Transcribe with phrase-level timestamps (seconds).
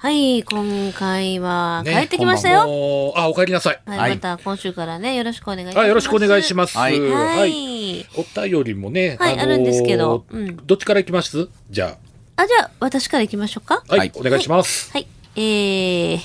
[0.00, 2.68] はい、今回は帰ってきましたよ。
[2.68, 3.12] よ。
[3.16, 3.80] あ、お帰りなさい。
[3.84, 5.78] はい、はいまた今週からね、よろしくお願いします。
[5.80, 6.78] あ、よろしくお願いします。
[6.78, 8.06] はいはい。
[8.16, 11.48] お便りもね、はいあるんですけどうんどっちから行きます？
[11.68, 11.98] じゃ
[12.36, 13.82] あ、じゃあ、私から行きましょうか。
[13.88, 14.92] あ、はい、はいお願いします。
[14.92, 15.08] はい。
[15.34, 16.18] えー、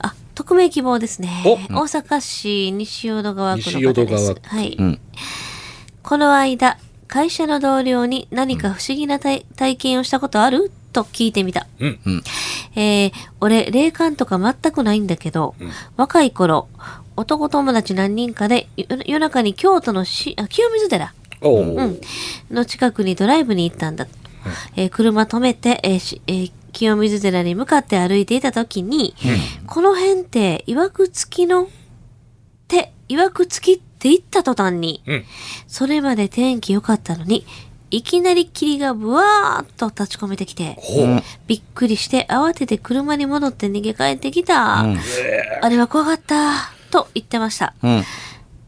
[0.00, 1.44] あ、匿名希望ですね。
[1.46, 4.40] お大阪市西淀川区の西淀方です川。
[4.40, 4.76] 区はい。
[4.76, 5.00] うん
[6.02, 10.72] この間、会社の同僚に何か不思議な体体験をしたことある？
[10.92, 11.66] と聞いてみた。
[11.80, 11.98] うん。
[12.06, 12.22] うん
[12.74, 16.68] えー、俺、霊感とか全くないんだけど、うん若い頃、
[17.16, 22.00] 男友達何人かで夜夜中に京都のしあ清水寺うん、
[22.50, 24.06] の近くにドライブに行ったんだ。
[24.76, 29.14] えー車止めて、えーしえー清水寺に向かって歩いていた時に、
[29.66, 31.66] この辺って、いわくつきの、っ
[32.66, 35.24] て、いわくつきって言った途端に、うん。
[35.68, 37.44] それまで天気良かったのに、
[37.92, 40.78] いきなり霧がブワーッと立ち込めてきて。
[41.46, 44.80] びっくりして慌てて車に戻って逃げ帰ってきた。
[44.80, 44.98] うん
[45.60, 46.72] あれは怖かった。
[46.90, 47.74] と言ってました。
[47.82, 48.02] うん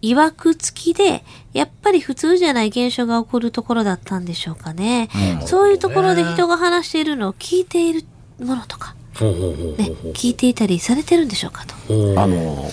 [0.03, 1.25] いわくつきで、
[1.55, 5.09] やっぱり普通じゃない現象が起こるところだったんでしょうかね。
[5.47, 8.05] そういうところで人が話しているのを聞いている
[8.39, 9.27] ものとか、ね、
[10.13, 11.75] 聞いていたりされてるんでしょうかと。
[12.21, 12.71] あの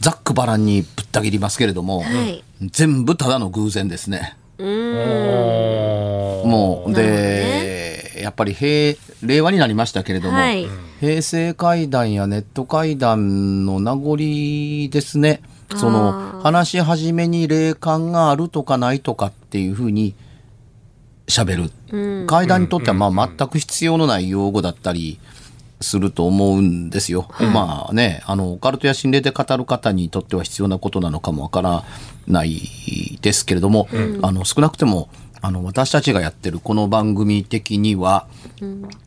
[0.00, 2.42] ざっくばらんにぶった切りますけれども、はい。
[2.60, 4.36] 全部ただの偶然ですね。
[6.46, 10.66] もうで、やっぱり平令和になりましたけれども、はい。
[11.00, 15.42] 平成怪談やネット怪談の名残ですね。
[15.74, 20.14] そあのー話し始めに霊感があるとかないとかっていうふうに
[21.26, 21.70] 喋る。
[21.90, 22.26] うん。
[22.26, 25.18] 怪談にとってはまあ全く必要のない用語だったり
[25.80, 27.28] すると思うんですよ。
[27.52, 31.84] まあね、あの、オカルトや心霊で語る方にとっては必要なことなのかもわから
[32.26, 33.88] ないですけれども、
[34.22, 35.08] あの、少なくても、
[35.42, 38.26] あの、私たちがやってるこの番組的には、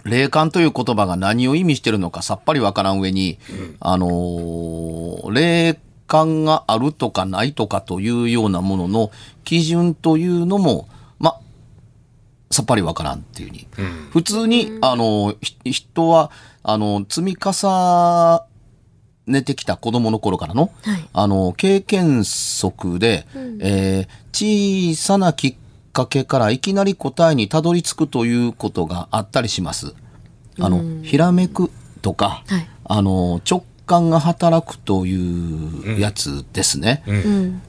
[0.03, 3.39] 霊感という言葉が何を意味してるのかさっぱりわからん上に、
[3.79, 9.11] あのー霊感があるとかないとかというようなものの
[9.43, 10.98] 基準というのも、ま、
[12.51, 13.67] さっぱりわからんっていうふうに。
[14.11, 16.31] 普通に、あの、ひ人は、
[16.63, 18.41] あの、積み重
[19.27, 21.09] ねてきた子供の頃からの、はい。
[21.13, 23.25] あの、経験則で、
[23.59, 25.55] えー小さなきっ
[25.91, 29.93] かけからいきなり答えにたどり着くということがあったりします。
[30.59, 31.71] あの、ひらめく
[32.01, 32.69] とか、はい。
[32.85, 37.03] あの、直感が働くというやつですね。
[37.07, 37.61] うん。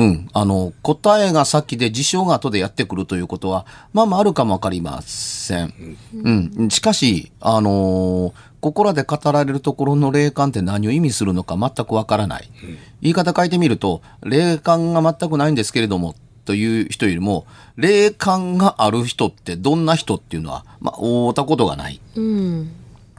[0.00, 0.28] うん。
[0.32, 5.98] あの、答えが先で事象が後でやってくるということは、まあまああるかもわかりません。
[6.14, 6.68] うん。
[6.70, 12.50] しかし、あのーここらで語られるところの霊感って何を意味するのか全くわからない。
[13.00, 16.14] 言い方変えてみると、霊感が全くないんですけれども、
[16.44, 17.46] という人よりも、
[17.76, 22.02] 霊感がある人ってどんな人っていうのは、まあ、会うたことがない。
[22.16, 22.70] うん。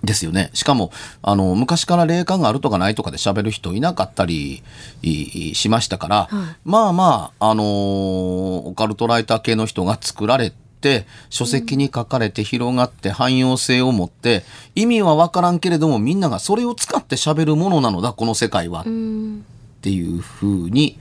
[0.03, 0.49] ですよね。
[0.53, 4.63] しかも、あの、昔から霊感があるとかないとかで喋る人いなかったり
[5.03, 6.29] いしましたから、
[6.65, 7.65] まあまあ、あのー
[8.69, 10.51] オカルトライター系の人が作られ
[10.81, 14.43] て、書籍に書かれて広がって汎用性を持って、
[14.75, 18.83] 意味はわからんけれどもみんながそれを使って喋るものなのだ、この世界は。
[18.85, 19.45] うん。
[19.77, 20.97] っていうふうに、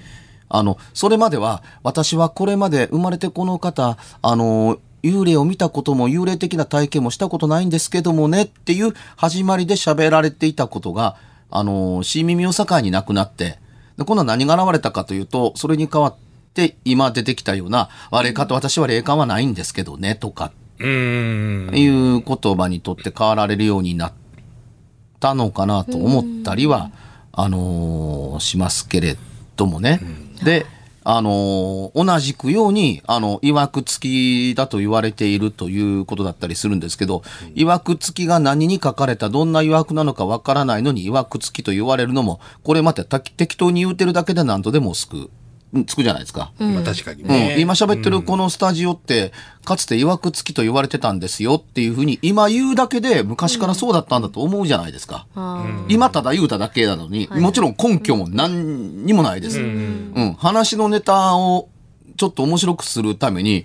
[0.48, 11.16] あの、それまでは、私はこれまで生まれてこの方、あの、幽霊を見たことも幽霊的な体験もしたことないんですけどもねっていう始まりで喋られていたことが、
[11.50, 13.58] あの、新耳を境になくなって、
[13.98, 16.14] で今度は何が現れたかというと、それに代わっ
[16.54, 21.76] て今出てきたような、あれかと私は霊感はないんですけどねとかうーん。
[21.76, 24.12] いう言葉にとって変わられるようになっ
[25.18, 26.90] たのかなと思ったりは、
[27.32, 29.16] あのーしますけれ
[29.56, 30.00] どもね。
[30.42, 30.66] で、
[31.02, 37.22] あのー同じくように、あの、曰く付きだと言われているということだったりするんですけど、
[37.54, 45.30] 曰く付きが何に書かれた、どんな曰くなのかわからないのに、曰く付きと言われるのも、これまたた適当に言うてるだけで何とでもつく、ん
[45.86, 46.52] つくじゃないですか。
[46.58, 47.56] まあ確かにうんね。
[47.60, 49.32] 今喋ってるこのスタジオって、
[49.64, 55.26] かつて曰く付きと言われてたんですよっていうふうに、今言うだけで昔からそうだったんだと思うじゃないですか。
[55.36, 59.60] あ今ただ言うただけなのに、もちろん根拠も何にもないです。
[59.60, 61.68] うん、話のネタを
[62.16, 63.64] ちょっと面白くするために、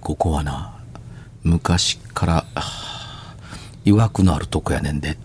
[0.00, 0.74] ここはな、
[1.42, 2.44] 昔から、
[3.84, 5.18] 曰くのあるとこやねんで。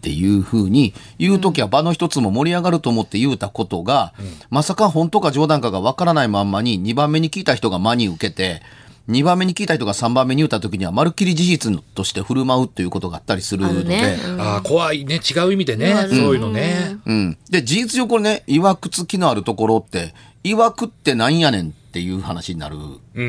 [0.00, 4.14] っていうふうに言うときは場の一つも盛り上がると思って言うたことが、
[4.48, 8.62] まさか本当か冗談かがわからないまんまに2番目に聞いた人が真に受けて、
[9.10, 14.18] 2番目に聞いた人が3番目に言ったときにはまるっきり事実として振る舞うということがあったりするので、あるね。
[14.38, 15.16] ああ、怖いね。
[15.16, 15.94] 違う意味でね。
[16.08, 16.96] そういうのね。
[17.04, 17.38] うん。
[17.50, 20.14] で、事実上これね、曰く付きのあるところって、
[20.44, 22.78] 曰くってなんやねんっていう話になる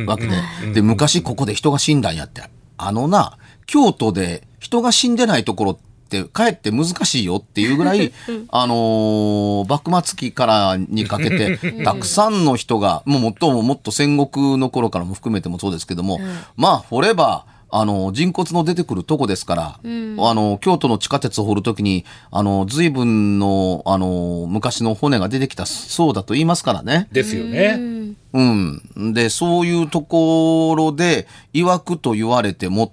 [0.05, 0.37] わけで。
[0.73, 2.43] で、昔ここで人が死んだんやって。
[2.77, 5.90] あのな、京都で人が死んでないところって、
[6.25, 8.13] かえって難しいよっていうぐらい、
[8.49, 16.19] あのー幕末期からにかけて、たくさんの人が、もうもっとももっと戦国の頃からも含めてもそうですけども、
[16.57, 27.07] まあ、掘れば、あの、人骨の出てくるとこですから、あの、京都の地下鉄を掘るときに、あの、随分の、あの、昔の骨が出てきたそうだと言いますからね。
[27.13, 27.79] ですよね。
[28.33, 29.13] うん。
[29.13, 32.91] で、そういうところで、曰くと言われても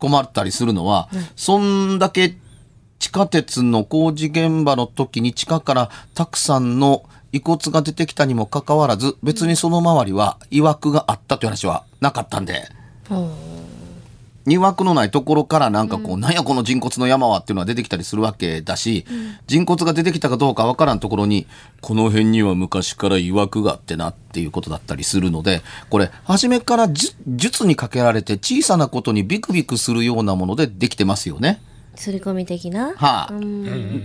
[0.00, 2.34] 困ったりするのは、そんだけ
[2.98, 12.68] 地下鉄の工事現場の時に地下からたくさんの遺骨が出てきたにもかかわらず、別にその周りは曰くがあったという話はなかったんで、
[14.46, 19.04] 曰くのないところからなんかこう、なんやこの人骨の山はっていうのは出てきたりするわけだし、
[19.46, 21.46] 人骨が出てきたかどうかわからんところに、
[21.80, 31.60] この辺には昔から曰くがあってなっていうことだったりするので、これ、初めから術術にかけられて小さなことにビクビクするようなものでできてますよね。
[31.96, 32.94] 刷り込み的な？
[32.96, 33.32] はあ、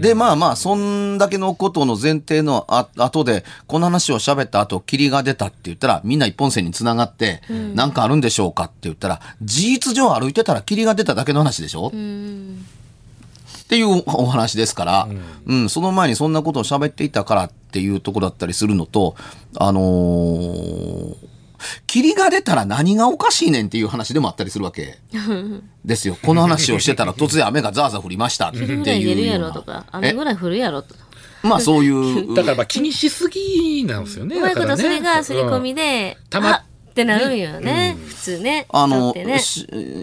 [0.01, 7.41] で、まあまあ、そんだけのことの前提のあ後で、この話を喋った後、霧が出たって言ったら、みんな一本線に繋がって、
[7.73, 11.91] なんかあるんでしょうかって言ったら、事実上歩いてたら霧が出ただけの話でしょ、っ
[13.67, 15.07] ていうお話ですから、
[15.45, 19.15] うん、その前にそんなことを喋っていたからっていうところだったりするのと、
[19.57, 21.15] あのー
[21.87, 24.99] 霧が出たら何がおかしいねんっていう話でもあったりするわけ
[25.85, 26.17] ですよ。
[26.21, 28.83] この話をしてたら突然雨がザーザー降りましたって いうような。
[28.85, 30.95] 霧ぐらい出るやろとか、雨ぐらい降るやろと。
[31.43, 32.33] まあそういう。
[32.35, 34.35] だからまあ気にしすぎなんですよね。
[34.35, 37.97] うまいことそれが刷り込みで、たまあってなるんよね。
[38.07, 38.67] 普通ね。
[38.69, 39.13] あの、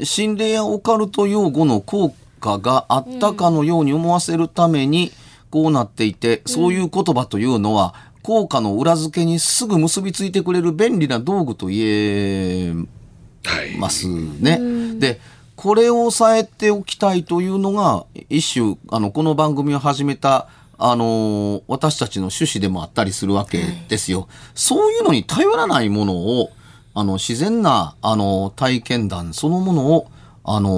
[0.04, 5.10] 心霊やオカルト用語の効果があったかのように思わせるために、
[5.50, 12.72] こうなっていて、そういう言葉というのは、効果の裏付けにすぐ結びついてくれる便利な道具と言え
[13.44, 13.76] はい。
[13.78, 14.60] ますね。
[14.98, 15.20] で、
[15.56, 20.48] これを抑えておきたいというのが、一種、あの、この番組を始めた、
[20.84, 24.26] あの私たちの趣旨でもあったりするわけですよ。
[24.54, 26.50] そういうのに頼らないものを、
[26.94, 30.08] あの、自然な、あの体験談そのものを、
[30.44, 30.70] あの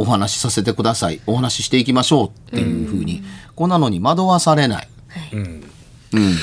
[0.00, 1.20] お話しさせてください。
[1.26, 3.22] お話ししていきましょうっていうふうに、
[3.56, 4.88] こんなのに惑わされない。
[6.12, 6.22] うん。
[6.22, 6.34] い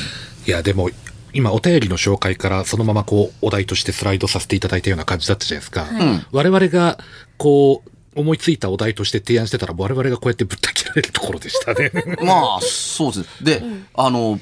[0.46, 0.90] や、でも、
[1.34, 5.86] 今お便りの紹介からそのままこうお題としてスライドさせていただいたような感じだったじゃないですか。
[6.32, 6.98] 我々が
[7.38, 11.92] こう思いついたお題として提案してたら我々がこうやってぶった切られるところでしたね。
[12.24, 13.44] まあ、そうです。
[13.44, 13.62] で、
[13.94, 14.40] あの、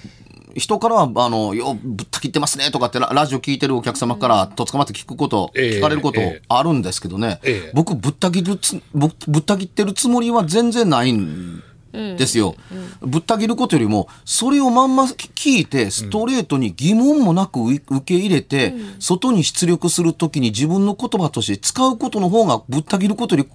[0.56, 12.55] 人からは、あの、よ、ぶった切ってますねとかってララジオ聞いてるお客様からとつかまって聞くこと、ええ聞かれることええあるんですけどね、ええ僕ぶった切るつぶ、ぶった切ってるつもりは全然ないんですよ。
[13.01, 23.50] ぶった切ることよりも、それをまんま聞いて、ストレートに疑問もなく受け入れて、外に出力するときに自分の言葉として使うことの方がぶった切ることより、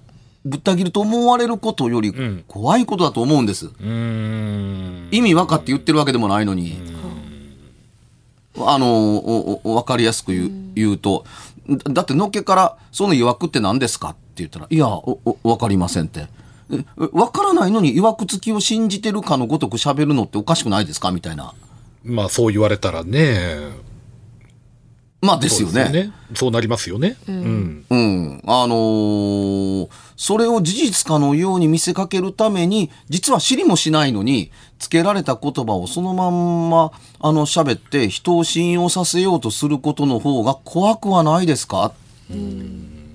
[0.45, 2.13] ぶった切ると思われることより
[2.47, 3.65] 怖いことだと思うんです。
[3.65, 5.07] うーん。
[5.11, 6.77] 意味分かって言ってるわけでもないのに。
[8.61, 11.25] あの、おお分かりやすく言う,、言うと、
[11.67, 16.27] だだってのっけから、その曰くって何ですかって言ったら、いや、おお分かりませんって。
[16.71, 21.11] え分からないのに曰く付きを信じてるかのごとく喋るのっておかしくないですか？
[21.11, 21.53] みたいな。
[22.03, 23.89] まあそう言われたらね。
[25.21, 26.11] まあですよね。
[26.29, 27.17] そうそうなりますよね。
[27.27, 27.85] うん。
[27.89, 28.41] うん。
[28.45, 41.93] あのーそれを事実かのように見せかけるために、実は知りもしないのに、付けられた言葉をそのまんま、あの、喋って人を信用させようとすることの方が怖くはないですか？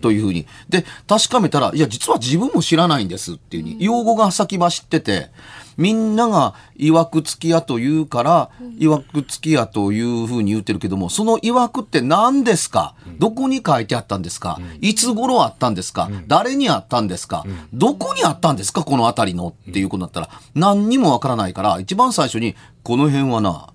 [0.04, 0.46] というふうに。
[0.68, 5.30] で、確かめたら、いや、実は自分も知らないんですっていうふうに、用語が先走ってて、
[5.78, 12.94] みんなが曰く付き屋と言うから、曰く付き屋というふうに言ってるけども、その曰くって何ですか？
[13.18, 14.60] どこに書いてあったんですか？
[14.82, 16.10] いつ頃あったんですか？
[16.28, 17.46] 誰にあったんですか？
[17.72, 18.84] どこにあったんですか？
[18.84, 23.70] この辺りのっていうことだったら、何にもわからないから、一番最初に、この辺はな、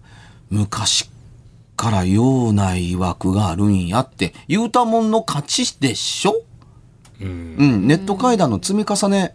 [0.52, 1.10] 昔
[1.80, 6.42] からようない曰くがあるんやって言うたもんの勝ちでしょ？
[7.22, 9.34] うん、ネット会談の積み重ね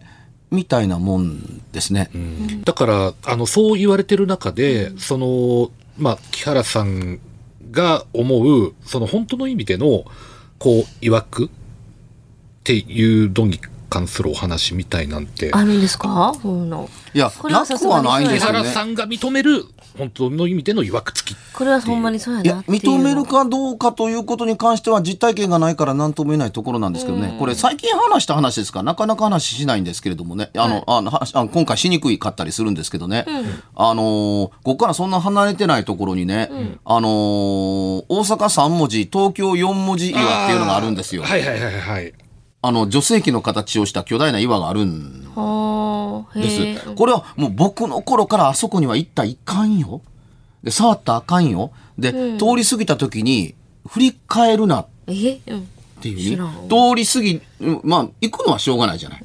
[0.51, 2.11] みたいなもんですね。
[2.63, 7.19] だから、あの、そう言われてる中で、その、まあ、木原さん
[7.71, 10.05] が思う、その本当の意味での、
[10.59, 11.49] こう、曰くっ
[12.63, 16.33] ていうのに関するお話みたいなんて、あるんですか？
[16.41, 16.89] そういうの。
[17.13, 18.71] いや、これはなくはないんで木すよね原。
[18.71, 19.63] さんが認める、
[19.97, 21.37] 本当の意味での曰く付き。
[21.53, 22.97] これはほんまにそうやいやなっていうの。
[22.97, 33.25] 認めるかどうかということに関しては実体験がないから何とも言えないところなんですけどね、これ最近話した話ですからなかなか話しないんですけれどもねあの、あのはあの今回しにくいかったりするんですけどね、
[33.75, 36.49] あのーここからそんな離れてないところにね、
[36.83, 41.23] あのー大阪3文字東京4文字岩っていうのがあるんですよ。
[41.23, 42.13] はいはいはいはい。
[42.67, 45.21] あの女性器の形をした巨大な岩があるん。
[46.33, 46.95] です。
[46.95, 50.01] これはもう僕の頃からあそこには行ったらいかんよ。
[50.63, 51.71] で、触ったらあかんよ。
[51.97, 53.55] で、通り過ぎた時に
[53.87, 54.87] 振り返るなっ。
[56.01, 56.49] ていうね。
[56.67, 59.23] 通り過ぎ、うんまあ、行くのはしょうがないじゃない。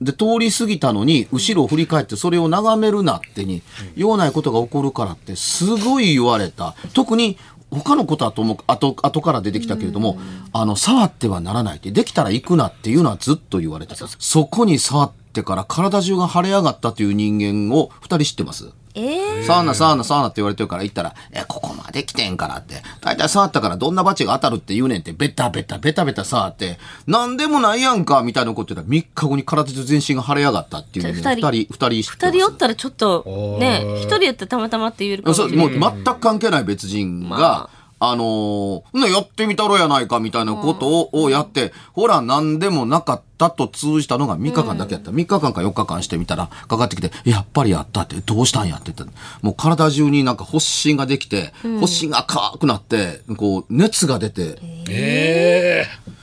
[0.00, 3.62] で、通り過ぎたのに、後ろを振り返ってそれを眺めるなってに、
[3.96, 6.74] ようないことが起こるからって、すごい言われた。
[6.94, 7.36] 特に、
[7.70, 10.18] 他のことはとも、後、後から出てきたけれども、
[10.52, 14.06] あの、触ってはならないって、できたら行くなっていうのはずっと言われてた。
[14.08, 18.70] そこに触ってから体中が腫れ上がったという人間を二人知ってます？
[18.94, 22.82] ええサウナ、サウナ、サウナって言われてるから行ったら、え、ここまで来てんからって。
[23.00, 33.58] 大体触ったからどんなバチが当たるって言うねんって、ベタベタ、ベタベタ触って、なんでもないやんか、みたいなこと言ったら、3日後に体中全身が腫れ上がったっていうね、じゃあ二人、二人人おったらちょっとー。
[33.58, 45.10] ね一人やったらたまたまって言えるかもしそうれないもう全く関係ない別人が、まあのーね、やってみたろやないかみたいなことを,、をやって、ほら、何でもなかったと通じたのが3日間だけやった。
[45.10, 49.12] 3日間か4日間してみたら、かかってきて、やっぱりやったって、どうしたんやって言った
[49.42, 56.18] もう体中になんか発疹ができて、発疹が赤くなって、こう、熱が出て、ええ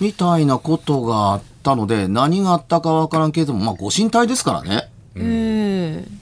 [0.00, 4.88] みたいなことがあったので、何があったかわからんけれども、まあ、ご神体ですからね。
[5.14, 6.20] うん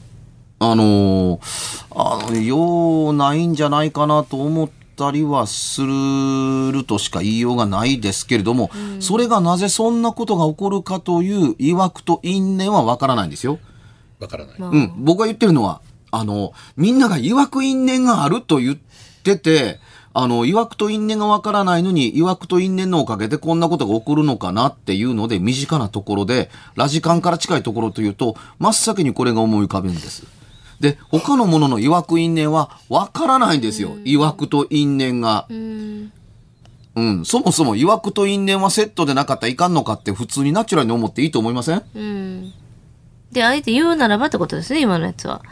[0.59, 8.71] あのーあの、ようないんじゃないかなと思ったりはするとしか言いようがないですけれども、
[9.01, 13.59] それがなぜそんなことが起こるかという曰くと因縁はわからないんですよ。
[14.21, 14.59] わからない。
[14.59, 15.81] まあうん、僕が言ってるのは、
[16.11, 18.77] あの、みんなが曰く因縁があると言っ
[19.23, 19.81] てて、
[20.17, 30.25] あの、曰くと因縁がわからないのに、曰くと因縁のおかげでこんなことが起こるのかなっていうので、身近なところで、ラジカンから近いところというと、真っ先にこれが思い浮かべるんです。
[30.85, 33.97] で、他のものの曰く因縁はわからないんですよ。
[34.05, 35.47] 曰くと因縁が。
[35.49, 36.13] うん
[36.97, 37.25] うん。
[37.25, 41.83] そもそも曰くと因縁はセットでなかったらいかんのかって普通にナチュラルに思っていいと思いません？
[41.95, 42.53] うん
[43.33, 45.43] であえて言うならばってことですね今のやつは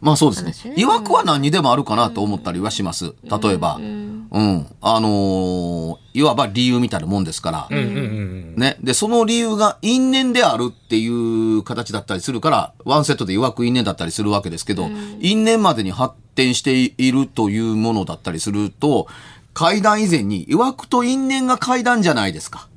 [0.00, 0.74] まあそうですね話ね。
[0.76, 3.14] 曰くは何にでもあるかなと思ったりはします。
[3.24, 3.76] 例えば。
[3.76, 4.66] うん。
[4.80, 7.68] あのーいわば理由みたいなもんですから。
[7.70, 8.54] うんうんうん。
[8.56, 8.76] ね。
[8.82, 14.88] で、その理由が因縁であるっていう形だったりするから、ワンセットで曰く因縁だったりするわけですけど、
[15.20, 19.06] 因縁までに発展しているというものだったりすると、
[19.54, 22.68] 階段以前に曰くと因縁が階段じゃないですか。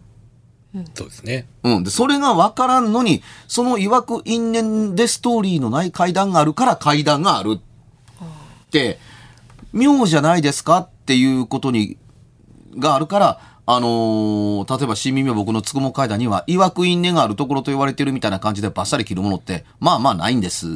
[0.94, 1.48] そうですね。
[1.64, 1.84] うん。
[1.84, 8.98] で、それが分からんのに、その曰く因縁でストーリーのない階段があるから階段があるって、
[9.74, 11.98] 妙じゃないですかっていうことに、
[12.78, 20.68] があるから、あのー例えば新耳は僕のつくも階段には、曰く因縁があるところと言われてるみたいな感じでバッサリ切るものって、まあまあないんです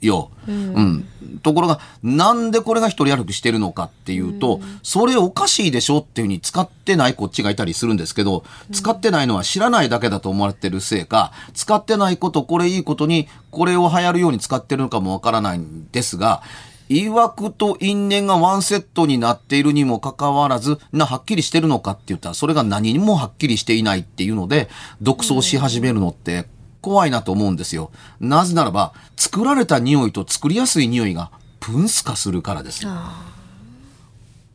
[0.00, 0.30] よ。
[0.46, 1.04] うん。
[1.42, 16.42] ところが、なんでこれが一人歩きしてるのかっていうと、それおかしいでしょっていうふうに使ってないこっちがいたりするんですけど、使ってないのは知らないだけだと思われてるせいか、使ってないこと、これいいことに、これを流行るように使ってるのかもわからないんですが、
[16.88, 24.68] 曰くと因縁がワンセットになっているにもかかわらず、な、はっきりしてるのかって言ったら、それが何にもはっきりしていないっていうので、
[25.02, 26.48] 独走し始めるのって
[26.80, 27.90] 怖いなと思うんですよ。
[28.20, 31.30] なぜならば、作られた匂いと作りやすい匂いが
[31.60, 32.86] 分子化するからです。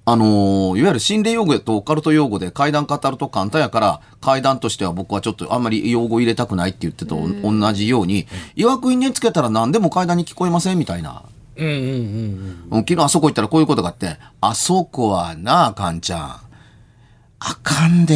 [0.05, 8.27] あのーいわゆる心霊用語とオカルト用語で階段語ると簡単やから、階段としては僕はちょっとあんまり用語入れたくないって言ってたと同じように、
[8.57, 11.23] 曰く因縁つけたら何でも階段に聞こえませんみたいな。
[11.55, 12.67] うんうんうんうん。
[12.71, 16.42] うん昨日あそこ行ったらこういうことがあって、あそこはなあ、かんちゃん。
[17.45, 18.15] あかんで、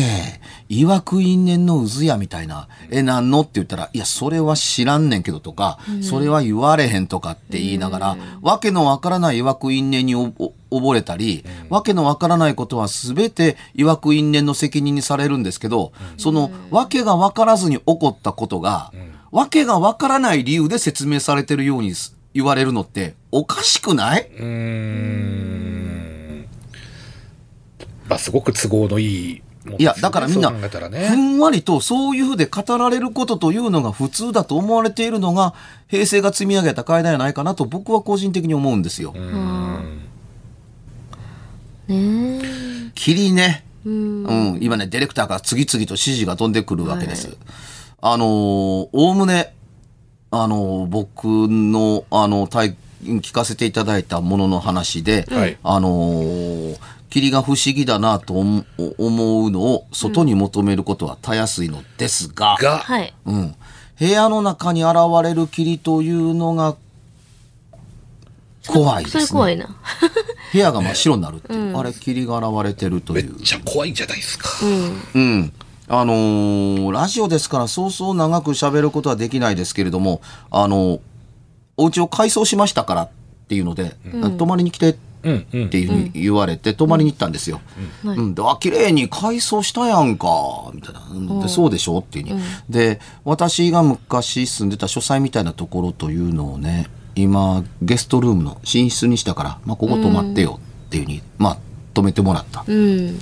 [0.69, 2.69] 曰く因縁の渦やみたいな。
[2.91, 18.93] え、なんのって言ったら、いや、それは知らんねんけどとか、それは言われへんとかって言いながら、わけのわからない曰く因縁に溺れたり、わけのわからないことは全て曰く因縁の責任にされるんですけど、その、わけがわからずに起こったことが、
[19.31, 24.29] わけがわからない理由で説明されてるようにす言われるのって、おかしくない？
[24.39, 25.96] うーん。
[28.07, 29.41] まあ、すごく都合のいい。
[29.77, 31.09] いや、だからみんな、ふね。
[31.09, 35.53] んわりとそういうふうで語られることというのが普通だと思われているのが、
[35.87, 39.13] 平成が積み上げた階段やないかなと僕は個人的に思うんですよ。
[41.87, 43.65] ね霧ね。
[43.85, 43.89] え。
[43.89, 44.23] うん。
[44.23, 47.37] うん、今ね、ディレクターから次々と指示が飛んでくるわけです。
[48.01, 49.53] あのー、おおむね、
[50.31, 56.77] あのー、僕の、あの、体聞かせていただいたものの話で、はいあのー、
[57.09, 58.65] 霧が不思議だなと思
[58.97, 63.13] 思うのを外に求めることはたやすいのですが、が、はい。
[63.25, 63.55] うん、
[63.99, 66.75] 部屋の中に現れる霧というのが
[68.67, 69.25] 怖いですね。
[69.25, 69.67] それ怖いな。
[70.51, 73.33] 部屋が真っ白になるっていう、あれ霧が現れてるという。
[73.35, 74.49] めっちゃ怖いじゃないですか。
[74.63, 75.01] うん。
[75.13, 75.53] うん。
[75.89, 80.21] あのーラジオですからそうそう長く喋ることはできないですけれども、
[80.51, 80.99] あのー
[81.79, 83.09] お家を改装しましたからっ
[83.47, 83.95] ていうので、
[84.39, 85.69] 泊まりに来てっうんうん。
[85.69, 87.61] ていうに言われて、泊まりに行ったんですよ。
[88.03, 90.27] うんあ、綺麗に改装したやんか、
[90.73, 91.07] みたいな。
[91.11, 92.41] うんで、そうでしょっていうに。
[92.69, 101.57] で、私が昔住んでた書斎みたいなところというのをね、今、ゲストルームの寝室にしたから、まあ、ここ泊まってよっていうふうに、まあ、
[101.93, 102.63] 泊めてもらった。
[102.67, 103.19] うん。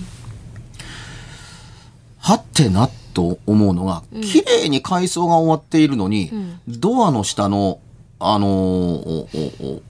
[2.19, 6.31] はってなと思うのが、綺麗に改装が終わっているのに、
[6.67, 7.79] ドアの下の、
[8.19, 9.27] あのーお
[9.61, 9.81] おお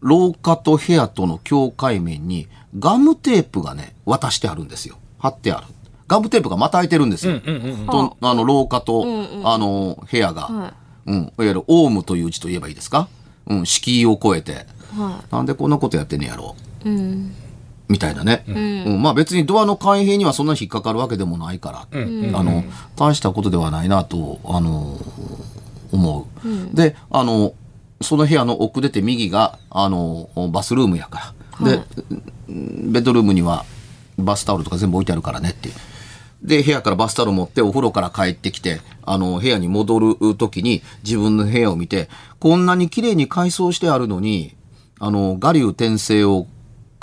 [0.00, 4.96] 廊下と部屋との境界面にガムテープがね、渡してあるんですよ。
[5.18, 5.66] 貼ってある。
[6.08, 7.34] ガムテープがまた開いてるんですよ。
[7.34, 7.86] うんうんうん。
[7.86, 9.04] とあの廊下と、
[9.44, 10.74] あの部屋が、は
[11.06, 13.08] うん、いわゆるオウムという字と言えばいいですか、
[13.46, 16.88] うん、敷居を越えて、はなんでこんなことやってんねやろう。
[16.88, 16.92] い。
[16.92, 17.34] うん。
[17.88, 22.62] みたいなね、うんまあ別にドアの開閉にはそんなに引っかかるわけでもないから、あの
[22.94, 24.96] 大したことではないなと、あの
[25.90, 27.52] 思う、であの
[28.00, 31.82] その部屋の奥出て右があのバスルームやから、で
[32.48, 33.64] ベッドルームには
[34.18, 35.74] バスタオルとか全部置いてあるからねっていう。
[36.42, 42.08] で部屋からバスタオル持ってお風呂から帰ってきてあの部屋に戻る時に自分の部屋を見て
[42.38, 44.56] こんなに綺麗に改装してあるのに
[44.98, 46.46] あの我流転生を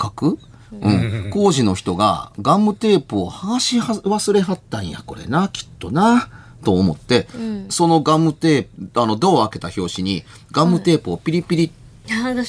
[0.00, 0.38] 書く、
[0.72, 0.90] う
[1.28, 6.28] ん、工事の人がガムテープを剥がしは忘れはったんやこれなきっとな
[6.64, 7.26] と思って、
[7.68, 11.74] そのガムテープあのドアを開けた拍子にガムテープをピリピリと。
[12.14, 12.44] 剥が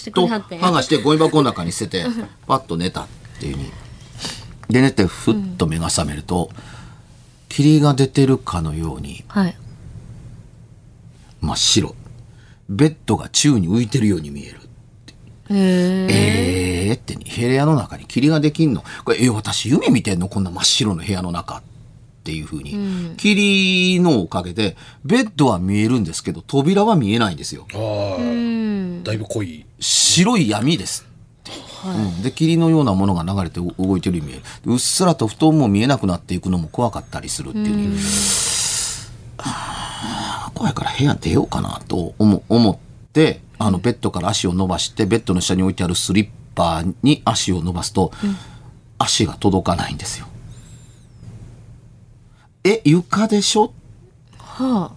[0.83, 2.09] してゴミ箱の中に捨てて
[2.47, 3.07] パッと寝たっ
[3.39, 3.71] ていう風に。
[4.69, 6.49] で寝てふっと目が覚めると、
[7.49, 9.57] 霧が出てるかのようにはい。
[11.41, 11.95] 真っ白。
[12.69, 14.59] ベッドが宙に浮いてるように見える
[15.49, 16.89] へえ。
[16.89, 18.83] えーって部屋の中に霧ができんの。
[19.03, 20.29] これえ私夢見てんの？
[20.29, 21.61] こんな真っ白の部屋の中っ
[22.29, 27.65] ていう風に、霧のおかげでベッドは見えるんですけど扉は見えないんですよ。
[27.71, 29.65] だいぶ濃い。
[29.79, 31.07] 白い闇です。
[31.83, 34.73] うん、で霧のようなものが流れてう動いてるように見える。
[34.73, 37.97] うっすらと布団も見えなくなっていくのも怖かったりするっていうね、
[39.37, 42.77] あー怖いから部屋出ようかなと思思っ
[43.11, 48.11] てあのベッドから足を伸ばしてベッドの下に置いてあるスリッパーに足を伸ばすと、
[48.99, 50.27] 足が届かないんですよ。
[52.63, 53.73] え床でしょ？
[54.37, 54.91] は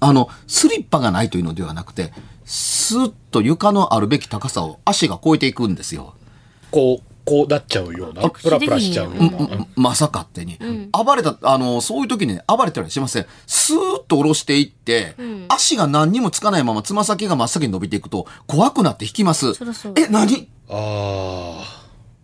[0.00, 2.12] あの、スリッパがないというのではなくて、
[2.44, 6.14] スッと床のあるべき高さを足が超えていくんですよ。
[6.70, 8.28] こう、こうなっちゃうような？
[8.28, 9.30] プラプラしちゃうような？
[9.30, 10.58] ままさかってに。
[10.92, 13.26] 暴れた、あの、そういう時にね、暴れたりはしません。
[13.46, 15.16] スーッと下ろしていって、
[15.48, 19.94] 足が何にもつかないままつま先が真っ先に伸びていくと、怖くなって引きますそらそう。
[19.96, 20.36] え、何？
[20.36, 21.62] っあ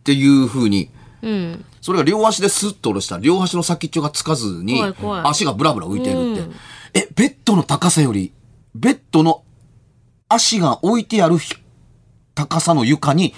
[0.04, 0.90] ていう風に、
[1.22, 1.64] うん。
[1.80, 5.22] それが両足でスッと下ろしたら両足の先っちょがつかずに怖い怖い。
[5.26, 6.54] 足がブラブラ浮いているって、うん。
[6.94, 8.32] えベッドの高さより
[8.74, 9.42] ベッドの
[10.28, 11.54] 足が置いてあるひ
[12.34, 13.34] 高さの床に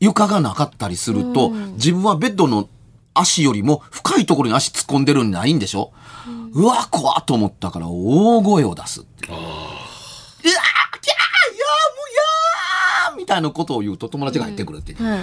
[0.00, 2.68] 床がなかったりすると、自分はベッドの
[3.14, 5.92] 足よりも深いところに足突っ込んでるんないんでしょ、
[6.54, 9.32] うわ怖っと思ったから大声を出すっていう。
[9.32, 9.44] うわー
[10.42, 12.02] キャーいやーも
[13.10, 15.20] うやーみたいなことを言うと友達が入ってくるっていう、はい。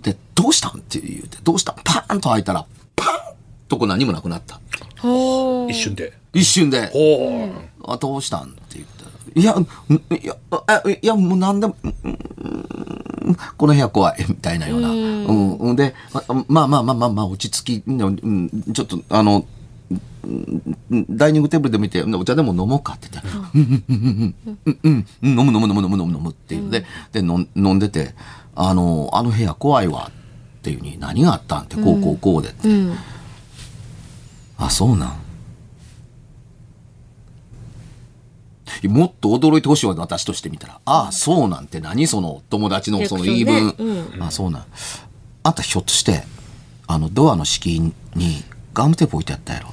[0.00, 0.78] で、どうしたん？
[0.78, 1.76] って言うて、どうしたん？
[1.84, 3.36] パーンと開いたら、パーン
[3.68, 4.60] とこう何もなくなった。
[5.00, 6.12] ほ一瞬で。
[6.32, 6.86] 一瞬で。
[6.88, 7.50] ほ
[7.80, 7.90] う。
[7.90, 8.44] あ、どうしたん？
[8.44, 11.76] って言ったら、いや、んいや、あいや、もうなんでも、
[13.56, 14.88] この部屋怖い、みたいなような。
[14.88, 15.56] うん。
[15.56, 19.46] うんで、ままあまあまあまあまあ、落ち着き、うん、ちょっと、あの、
[19.90, 28.14] うんダイニングテーブルで見て、お茶でも飲もうかって言って、うん、うん、うん、うん、うん、飲む飲む飲む飲む飲む飲むっていうので、で、飲んでて、
[28.54, 32.68] あの、あの部屋怖いわっていうに、何があったんって、こうこうこうでって。
[32.68, 32.96] うん。
[34.58, 35.22] あ、そうなん。
[38.88, 40.80] もっと驚いてほしいわ、私としてみたら。
[40.84, 43.54] ああ、そうなんて何その友達のその言い分。
[43.54, 44.64] リアクションねあそうなん。
[45.44, 46.24] あんたひょっとして、
[46.86, 47.92] あの、ドアの敷居に
[48.74, 49.68] ガムテープ置いてあったやろ。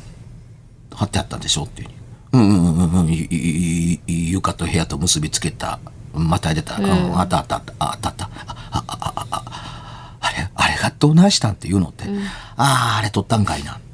[0.94, 2.00] 貼ってあったんでしょっていうふうに。
[2.32, 3.10] うんうんうんうん。
[3.10, 5.80] いいい床と部屋と結びつけた。
[6.14, 6.78] また入れた。
[6.78, 7.74] うん、あったあったあった。
[7.80, 8.26] あったあった。
[8.26, 8.30] あ
[8.72, 12.06] あああああれ、あれがどないしたんって言うのって。
[12.58, 13.90] ああ、あれ取ったんかいなって。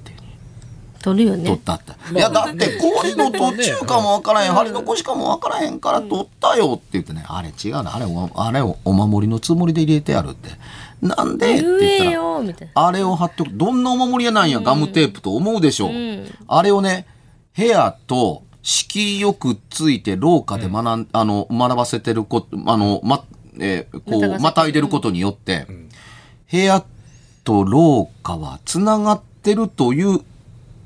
[1.01, 1.58] 取取るよねっ。
[1.60, 1.93] たって。
[2.13, 10.49] いや、だって氷の途中かもわからへん、針の腰かもわからへんから取ったよって言ってね、あれ違うな、あれお、あれおお守りのつもりで入れてやるって。
[11.01, 11.63] なんでって
[11.99, 12.88] 言言ったら。
[12.88, 15.91] あれを貼っておく、どんなお守りやなんや、ガムテープと思うでしょう。
[16.47, 17.06] あれをね、
[17.56, 23.23] 部屋と敷居よくっついて廊下で学ん、あの、学ばせてること、あの、ま、
[23.60, 25.67] えーこう、またいでることによって、
[26.51, 26.84] 部屋
[27.43, 30.19] と廊下はつながってるという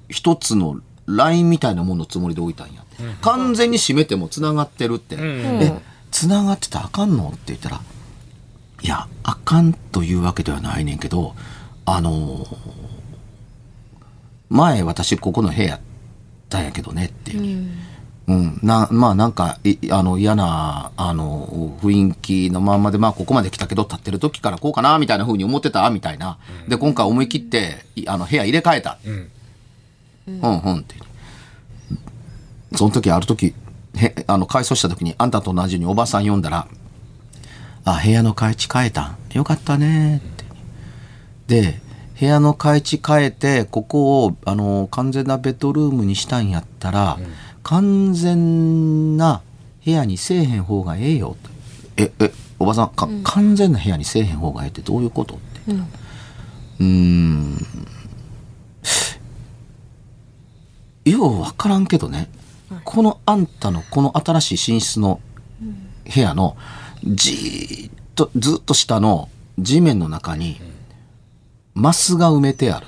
[0.10, 2.84] 一つのラインみたいなもののつもりで置いたんや。
[3.22, 5.16] 完全に閉めてもつながってるって。
[5.18, 5.72] え、
[6.12, 7.30] つながってたらあかんの？
[7.30, 7.82] って言ったら、
[8.82, 11.34] いや、あかんというわけではないねんけど、
[11.86, 12.58] あのー
[14.50, 15.80] 前私ここの部屋や
[16.50, 17.68] ったんやけどねっていう。
[18.28, 29.32] うん、なまあなんかいあの嫌なあの雰囲気のまんまでまあここまで来たけど立ってる時からこうかなみたいな風に思ってたみたいな、で今回思い切っていあの部屋入れ替えた、うん。
[30.28, 30.60] うん。
[30.60, 30.96] うんって。
[32.76, 33.56] その時ある時
[33.96, 36.68] へあの改装した時にあんたと同じようにおばさん呼んだら
[37.84, 39.18] 「あ部屋の配置変えたん。
[39.34, 40.46] よかったね」って。
[41.48, 41.82] で
[42.20, 47.18] 部屋の配置変えてここをあの完全なベッドルームにしたんやったら、
[47.64, 49.42] 完全な
[49.86, 51.38] 部屋にせえへん方がええよ
[51.96, 55.36] ってええおばさんか、完全な部屋にせえへん方がええってどういうこと？
[55.36, 55.80] ってうん。
[55.80, 57.58] うーん。
[61.06, 62.30] よう分からんけどね、
[62.84, 65.22] このあんたのこの新しい寝室の
[66.14, 66.58] 部屋の
[67.04, 70.60] じーっとずっと下の地面の中に
[71.80, 72.88] マスが埋めてある。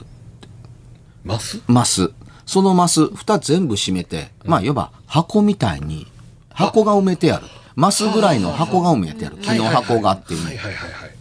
[1.23, 1.61] マス？
[1.67, 2.11] マス。
[2.45, 6.07] そのマス蓋全部閉めて、まあいわば箱みたいに
[6.49, 7.45] 箱が埋めてある。
[7.75, 9.37] マスぐらいの箱が埋めてある。
[9.37, 11.11] 木の箱があってはいはいはいはい。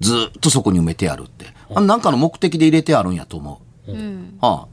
[0.00, 1.46] ずーっとそこに埋めてあるって。
[1.74, 3.92] あなんかの目的で入れてあるんやと思う。
[3.92, 4.38] うん。
[4.40, 4.66] は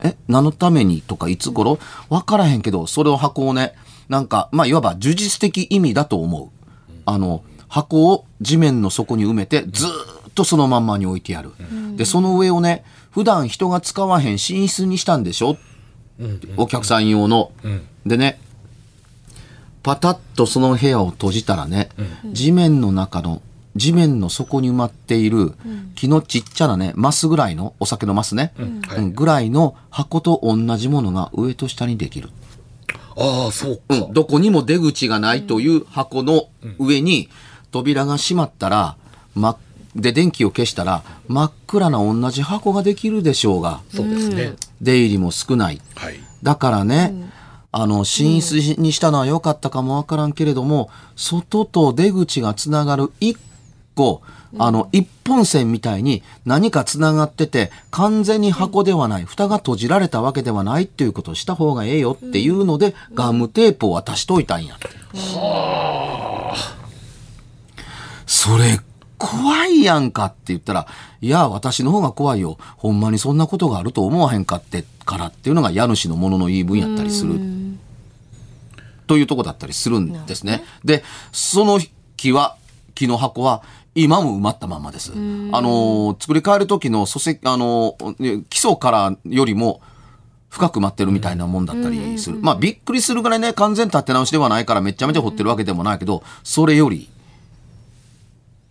[0.00, 0.06] あ。
[0.06, 1.80] え、何のためにとかいつ頃？
[2.08, 3.74] わからへんけど、それを箱をね、
[4.08, 6.50] なんか、まあ、いわば呪術的意味だと思う。
[7.04, 11.50] あの、箱を地面の底に埋めて、ずーっとそのまんまに置いてやる。
[11.96, 15.56] で、その上をね、普段人が使わへん寝室にしたんでしょ？
[16.56, 17.50] お客さん用の。
[18.06, 18.38] でね、
[19.82, 21.88] パタッとその部屋を閉じたらね、
[22.32, 23.42] 地面の中の、
[23.74, 25.54] 地面の底に埋まっている
[25.96, 28.98] 木のちっちゃなね、マスぐらいの、お酒のマスね、はい。
[28.98, 32.30] うんぐらいの箱と同じものが上と下にできる。
[33.16, 33.82] ああ、そうか。
[33.88, 36.48] うん、どこにも出口がないという箱の
[36.78, 37.28] 上に
[37.72, 38.96] 扉が閉まったら、
[39.34, 39.58] ま、
[39.96, 44.54] で、電気を消したら、真っ暗な同じ箱ができるでしょうが、そうですね。
[44.80, 45.80] 出入りも少ない。
[45.96, 46.20] はい。
[46.42, 47.14] だからね、
[47.72, 53.36] あの、寝室にしたのは良かったかもわからんけれども、外と出口がつながる一
[53.94, 54.22] 個、
[54.58, 64.88] あの、一本線みたいに何かつながってて、完全に箱ではない、蓋が閉じられたわけではないっていうことをした方がええよっていうので、ガムテープを渡しといたんやって。
[68.26, 68.80] それ、
[69.18, 70.86] 怖いやんかって言ったら、
[71.20, 72.56] いや、私の方が怖いよ。
[72.76, 77.40] ほんまにそんなことがあると思わへんかってからっていうのが家主のものの言い分やったりする。
[79.06, 80.62] というとこだったりするんですね。
[80.84, 81.02] で、
[81.32, 81.80] その
[82.16, 82.56] 木は、
[82.94, 83.62] 木の箱は、
[83.94, 85.12] 今も埋まったままです。
[85.12, 85.16] あ
[85.60, 89.80] の、作り変える時の礎石、あの、ね基礎からよりも、
[90.50, 92.38] 深く埋まってるみたいなもんだったりする。
[92.40, 97.08] まあ、びっくりするぐらいね、完全立て直しではないからめちゃめちゃ掘ってるわけでもないけど、それより、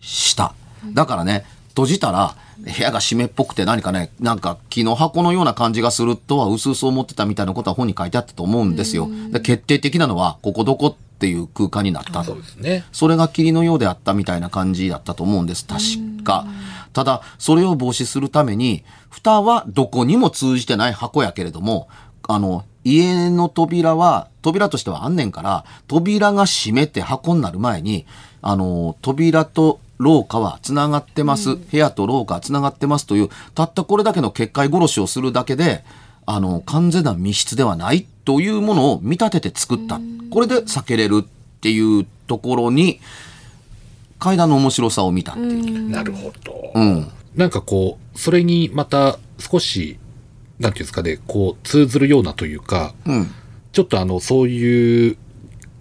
[0.08, 0.54] 下。
[0.94, 9.08] だからね、閉じたら、部屋が湿っぽくて何かね、なんか木の箱のような感じがするとは薄々思ってたみたいなことは本に書いてあったと思うんですよ。
[9.30, 12.84] で決定的なのは、ここどこっていう空間になったそうですね。
[12.90, 16.46] それが霧のようであったみたいな感じだったと思うんです、確か。
[16.92, 21.88] ただ、それを防止するために、蓋はどこにも通じてない箱やけれども、
[22.26, 28.06] あの、家の扉は、扉としてはあんねんから、扉が閉めて箱になる前に、
[28.42, 35.84] あの、扉と廊下は繋がってます、部屋と廊下は繋がってますという、たったこれだけの結界殺しをするだけで、
[36.24, 40.00] あの、完全な密室ではないというものを見立てて作った。
[40.30, 43.00] これで避けれるっていうところに、
[44.18, 45.90] 階段の面白さを見たっていう。
[45.90, 46.72] なるほど。
[46.74, 47.08] うん。
[47.34, 49.98] なんかこう、それにまた少し、
[50.58, 53.30] なんていうんですかね、こう、通ずるようなというか、うん。
[53.72, 55.16] ちょっとあの、そういう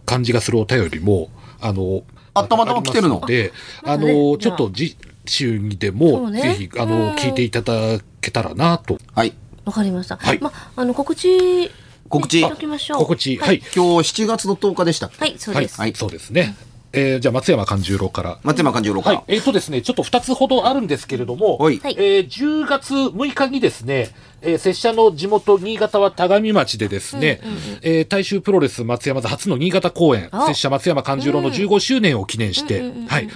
[0.06, 2.04] 感じがするお便りも、あの、
[2.40, 3.26] あたまたま来てるの？
[3.26, 3.52] で、
[3.84, 4.96] あの、ちょっと次
[5.26, 7.74] 週にでそも、ぜひ、あうんの、聞いていただ
[8.22, 8.98] けたらなと。
[9.14, 9.34] はい。
[9.66, 10.18] わかりました。
[10.18, 11.70] はいまあ、あの、告知、
[12.10, 12.98] 告知しておきましょう。
[13.00, 13.58] 心地、はい。
[13.76, 15.80] 今日7月の10日でしたはい、そうはい、です。
[15.82, 16.56] はいそうですね。
[16.94, 18.40] えーじゃあ、松山勘十郎から。
[18.44, 19.18] 松山勘十郎から。
[19.18, 19.26] はい。
[19.36, 24.10] えっ、とですね、ちょっと2つほどあるんですけれども、はいはいえー10月6日にですね、
[24.42, 27.42] えー拙者の地元新潟は田上町でですね、
[27.82, 33.28] えー大衆プロレス松山座初の新潟公演、あ拙者松山勘十郎の15周年を記念して、はい。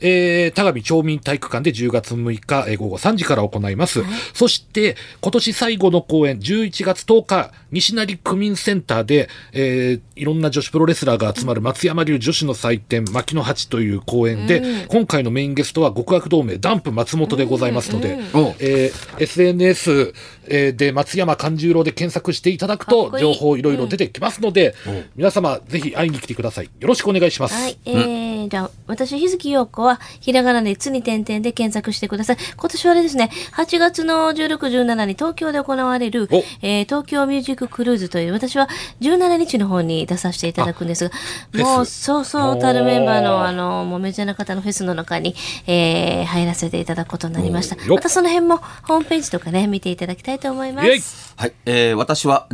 [0.00, 4.02] えー田上町民体育館で10月6日、えー午後3時から行います。
[4.34, 20.14] そして、今年最後の公演、11月10日、西成区民センターで、えーいろんな女子プロレスラーが集まる松山流女子の祭典、牧の八という公演で、今回のメインゲストは極悪同盟ダンプ松本でございますので、おえー SNS、
[20.48, 24.74] えーで松山勘十郎で検索していただくと情報いろいろ出てきますので、
[25.16, 26.70] 皆様ぜひ会いに来てください。
[26.80, 27.54] よろしくお願いします。
[27.54, 27.78] はい。
[27.86, 29.89] えー、じゃあ、私、日月陽子は、
[30.20, 32.36] ひらがなで、つに点々で検索してください。
[32.56, 38.68] 今年はあれですね、8月の16、17に東京で行われるお、えー東京ミュージッククルーズという、私は
[39.00, 41.10] 17日の方に出させていただくんですが、
[41.54, 45.34] もう、そうそうたるメンバーの、あの、もうメジャーな方のフェスの中に、
[45.66, 51.34] えー入らせていただくことになりましたまたその辺も、ホームページとかね、見ていただきたいと思いまイェイす。
[51.36, 51.52] はい。
[51.66, 52.46] えー私は、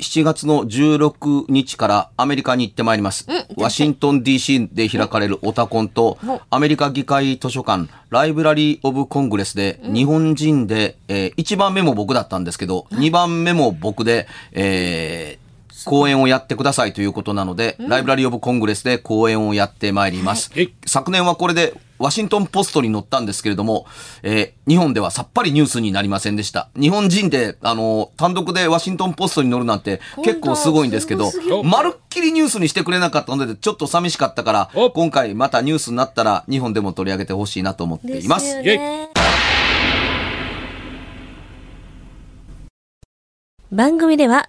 [0.00, 3.26] 7月の16日からアメリカに行ってまいります。
[3.56, 6.18] ワシントン DC で開かれるオタコンと、
[6.50, 15.50] アメリカ議会図書館、ライブラリー・オブ・コングレスで、日本人で、えー1番目も僕だったんですけど、2番目も僕で、えー
[15.86, 20.50] 講演をやってくださいということなので、ライブラリー・オブ・コングレスで講演をやってまいります。
[20.54, 20.74] はい。
[20.86, 23.86] 昨年はこれでワシントンポストに載ったんですけれども、
[24.22, 26.70] えー日本ではさっぱりニュースになりませんでした。
[26.78, 31.32] 日本人で、あの、単独でワシントンポストに載るなんて結構すごいんですけど
[31.64, 38.62] まるっきりニュースにしてくれなかったので、ちょっと寂しかったからお、今回またニュースになったら日本でも取り上げてほしいなと思っています。
[38.62, 39.20] です。
[43.72, 44.48] 番組では